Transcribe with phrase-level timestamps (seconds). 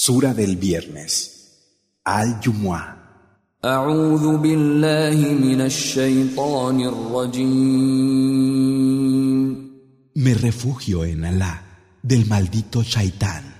[0.00, 1.18] Sura del Viernes.
[2.04, 2.86] Al-Jumu'ah.
[10.14, 11.64] Me refugio en Alá
[12.00, 13.56] del maldito Shaitán.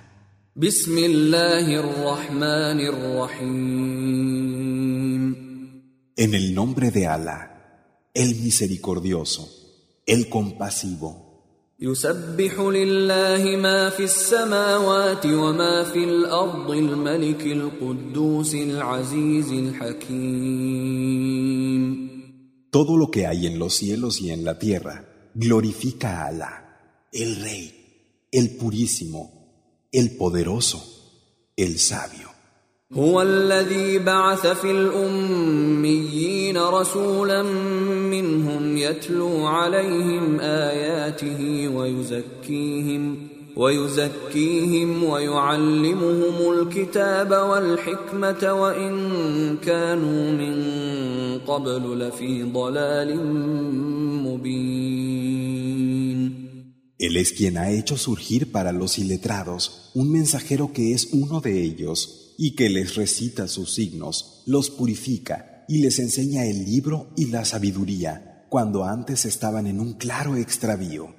[6.16, 9.48] En el nombre de Alá, el misericordioso,
[10.06, 11.27] el compasivo.
[11.79, 21.03] يسبح لله ما في السماوات وما في الأرض الملك القدوس العزيز الحكيم
[22.71, 26.53] Todo lo que hay en los cielos y en la tierra glorifica a Alá,
[27.11, 27.71] el Rey,
[28.31, 29.21] el Purísimo,
[29.91, 30.81] el Poderoso,
[31.55, 32.29] el Sabio.
[32.92, 37.42] هو الذي بعث في الأميين رسولا
[38.12, 50.58] منهم يتلو عليهم آياته ويزكيهم ويزكيهم ويعلمهم الكتاب والحكمة وإن كانوا من
[51.38, 53.16] قبل لفي ضلال
[54.24, 55.18] مبين.
[57.00, 61.62] Él es quien ha hecho surgir para los iletrados un mensajero que es uno de
[61.62, 62.17] ellos.
[62.40, 67.44] y que les recita sus signos, los purifica y les enseña el libro y la
[67.44, 71.14] sabiduría cuando antes estaban en un claro extravío.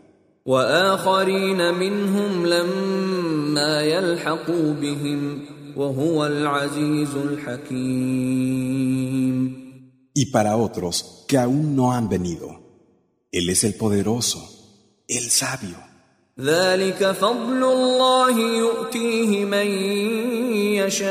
[10.13, 12.61] Y para otros que aún no han venido,
[13.31, 14.39] Él es el poderoso,
[15.07, 15.88] el sabio.
[16.39, 19.67] ذلك فضل الله يؤتيه من
[20.79, 21.09] يشاء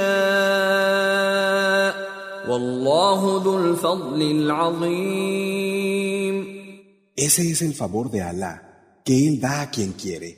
[2.48, 5.68] والله ذو الفضل العظيم
[7.16, 8.54] Ese es el favor de Alá,
[9.04, 10.30] que Él da a quien quiere.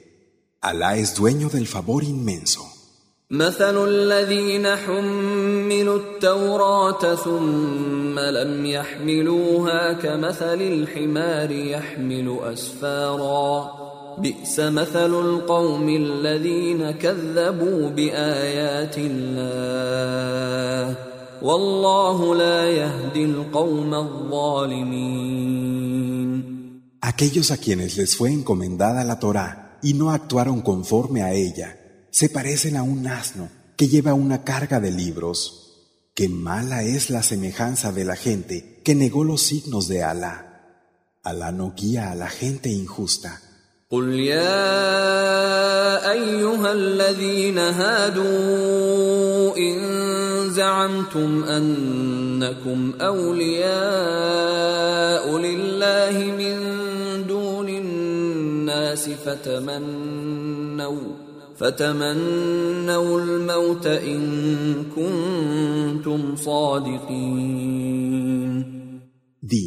[0.62, 2.62] Alá es dueño del favor inmenso.
[3.30, 16.91] مثل الذين حملوا التوراة ثم لم يحملوها كمثل الحمار يحمل أسفارا بئس مثل القوم الذين
[16.91, 20.97] كذبوا بآيات الله
[21.41, 25.65] والله لا يهدي القوم الظالمين
[27.01, 31.77] Aquellos a quienes les fue encomendada la Torá y no actuaron conforme a ella,
[32.09, 36.11] se parecen a un asno que lleva una carga de libros.
[36.15, 40.81] Qué mala es la semejanza de la gente que negó los signos de Alá.
[41.21, 43.39] Alá no guía a la gente injusta.
[43.90, 44.70] قل يا
[46.12, 49.80] ايها الذين هادوا ان
[50.50, 53.66] زعمتم انكم اولياء
[55.38, 56.56] لله من
[57.26, 61.00] دون الناس فتمنوا
[61.58, 67.90] فتمنوا الموت ان كنتم صادقين۔
[69.42, 69.64] Di,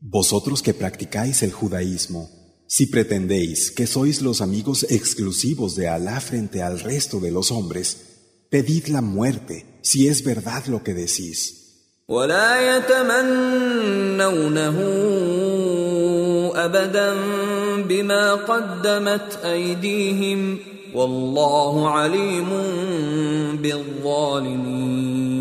[0.00, 6.61] vosotros que practicáis el judaísmo, si pretendéis que sois los amigos exclusivos de Alá frente
[6.61, 7.97] al resto de los hombres,
[8.49, 11.57] pedid la muerte si es verdad lo que decís.
[12.07, 14.77] ولا يتمنونه
[16.55, 17.13] ابدا
[17.87, 20.59] بما قدمت ايديهم
[20.93, 22.49] والله عليم
[23.61, 25.31] بالظالمين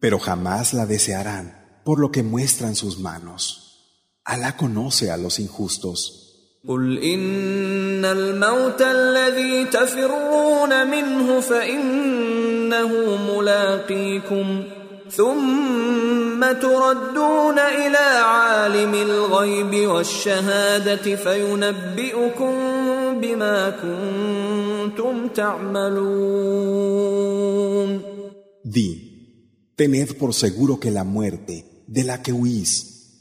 [0.00, 1.54] Pero jamás la desearán
[1.84, 3.65] por lo que muestran sus manos.
[4.26, 6.22] Alá conoce a los injustos.
[6.68, 12.92] قل ان الموت الذي تفرون منه فانه
[13.36, 14.62] ملاقيكم
[15.10, 22.54] ثم تردون الى عالم الغيب والشهاده فينبئكم
[23.20, 26.82] بما كنتم تعملون
[28.64, 28.90] Di,
[29.76, 32.95] tened por seguro que la muerte de la que huís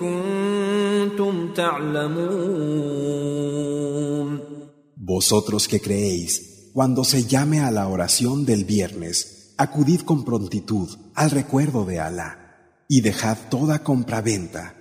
[0.00, 2.96] كنتم تعلمون
[5.08, 6.32] Vosotros que creéis,
[6.72, 12.84] cuando se llame a la oración del viernes, acudid con prontitud al recuerdo de Alá
[12.88, 14.74] y dejad toda compraventa.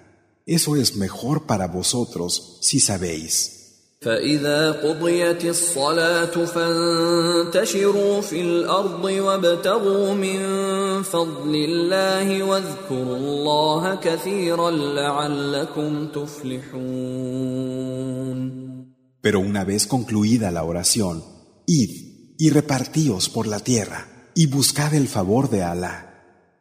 [0.47, 3.58] Eso es mejor para vosotros si sabéis.
[4.01, 10.39] فإذا قضيت الصلاة فانتشروا في الأرض وابتغوا من
[11.03, 17.65] فضل الله واذكروا الله كثيرا لعلكم تفلحون
[19.21, 21.23] Pero una vez concluida la oración,
[21.65, 21.91] id
[22.37, 25.97] y repartíos por la tierra y buscad el favor de Alá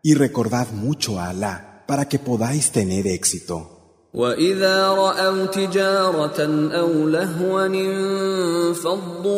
[0.02, 3.77] y recordad mucho a Alá para que podáis tener éxito.
[4.13, 9.29] واذا راوا تجاره أو لهوا انفضوا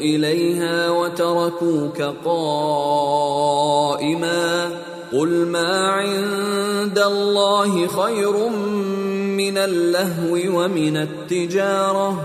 [0.00, 3.58] اليها وتركوك قائما
[5.12, 8.48] قل ما عند الله خير
[9.36, 12.24] من اللهو ومن التجاره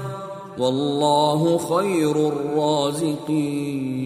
[0.59, 4.03] والله خير الرازقين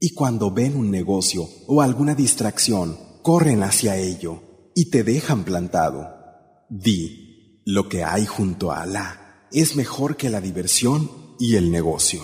[0.00, 4.42] Y cuando ven un negocio o alguna distracción, corren hacia ello
[4.74, 6.14] y te dejan plantado.
[6.68, 11.10] Di, lo que hay junto a Alá es mejor que la diversión
[11.40, 12.22] y el negocio.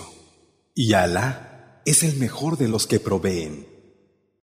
[0.75, 3.65] Y Alá es el mejor de los que proveen.